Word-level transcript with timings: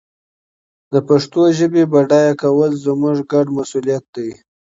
د 0.93 0.95
پښتو 1.07 1.41
ژبي 1.57 1.83
بډایه 1.91 2.33
کول 2.41 2.71
زموږ 2.85 3.15
ګډ 3.31 3.45
مسؤلیت 3.57 4.03
دی. 4.15 4.29